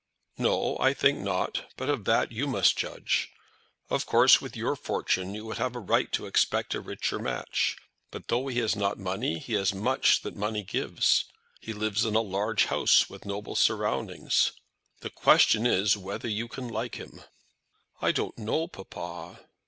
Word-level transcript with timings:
"No; 0.39 0.79
I 0.79 0.95
think 0.95 1.19
not. 1.19 1.71
But 1.77 1.87
of 1.87 2.05
that 2.05 2.31
you 2.31 2.47
must 2.47 2.75
judge. 2.75 3.29
Of 3.87 4.07
course 4.07 4.41
with 4.41 4.57
your 4.57 4.75
fortune 4.75 5.35
you 5.35 5.45
would 5.45 5.59
have 5.59 5.75
a 5.75 5.79
right 5.79 6.11
to 6.13 6.25
expect 6.25 6.73
a 6.73 6.81
richer 6.81 7.19
match. 7.19 7.77
But 8.09 8.27
though 8.27 8.47
he 8.47 8.57
has 8.61 8.75
not 8.75 8.97
money, 8.97 9.37
he 9.37 9.53
has 9.53 9.75
much 9.75 10.23
that 10.23 10.35
money 10.35 10.63
gives. 10.63 11.25
He 11.59 11.71
lives 11.71 12.03
in 12.03 12.15
a 12.15 12.21
large 12.21 12.65
house 12.65 13.11
with 13.11 13.25
noble 13.27 13.55
surroundings. 13.55 14.53
The 15.01 15.11
question 15.11 15.67
is 15.67 15.95
whether 15.95 16.27
you 16.27 16.47
can 16.47 16.67
like 16.67 16.95
him?" 16.95 17.21
"I 18.01 18.11
don't 18.11 18.39
know, 18.39 18.67
papa." 18.67 19.45